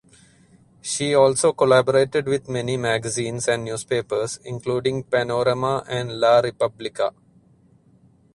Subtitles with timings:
[0.81, 7.13] She also collaborated with many magazines and newspapers including Panorama and La Repubblica.